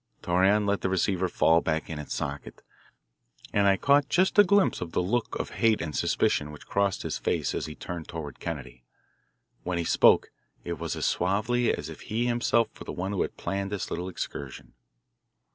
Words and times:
Torreon 0.23 0.65
let 0.65 0.81
the 0.81 0.89
receiver 0.89 1.27
fall 1.29 1.61
back 1.61 1.87
in 1.87 1.99
its 1.99 2.15
socket, 2.15 2.63
and 3.53 3.67
I 3.67 3.77
caught 3.77 4.09
just 4.09 4.39
a 4.39 4.43
glimpse 4.43 4.81
of 4.81 4.93
the 4.93 4.99
look 4.99 5.35
of 5.35 5.51
hate 5.61 5.79
and 5.79 5.95
suspicion 5.95 6.51
which 6.51 6.65
crossed 6.65 7.03
his 7.03 7.19
face 7.19 7.53
as 7.53 7.67
he 7.67 7.75
turned 7.75 8.07
toward 8.07 8.39
Kennedy. 8.39 8.83
When 9.61 9.77
he 9.77 9.83
spoke 9.83 10.31
it 10.63 10.79
was 10.79 10.95
as 10.95 11.05
suavely 11.05 11.71
as 11.71 11.87
if 11.87 12.01
he 12.01 12.25
himself 12.25 12.69
were 12.79 12.85
the 12.85 12.91
one 12.91 13.11
who 13.11 13.21
had 13.21 13.37
planned 13.37 13.71
this 13.71 13.91
little 13.91 14.09
excursion. 14.09 14.73